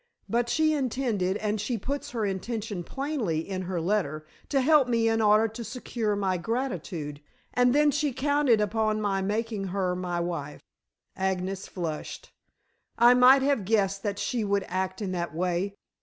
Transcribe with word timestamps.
But 0.27 0.49
she 0.49 0.73
intended 0.73 1.37
and 1.37 1.61
she 1.61 1.77
puts 1.77 2.09
her 2.09 2.25
intention 2.25 2.83
plainly 2.83 3.47
in 3.47 3.61
her 3.61 3.79
letter 3.79 4.25
to 4.49 4.61
help 4.61 4.87
me 4.87 5.07
in 5.07 5.21
order 5.21 5.47
to 5.49 5.63
secure 5.63 6.15
my 6.15 6.37
gratitude, 6.37 7.21
and 7.53 7.71
then 7.75 7.91
she 7.91 8.11
counted 8.11 8.59
upon 8.61 8.99
my 8.99 9.21
making 9.21 9.65
her 9.65 9.95
my 9.95 10.19
wife." 10.19 10.63
Agnes 11.15 11.67
flushed. 11.67 12.31
"I 12.97 13.13
might 13.13 13.43
have 13.43 13.63
guessed 13.63 14.01
that 14.01 14.17
she 14.17 14.43
would 14.43 14.65
act 14.67 15.03
in 15.03 15.11
that 15.11 15.35
way. 15.35 15.75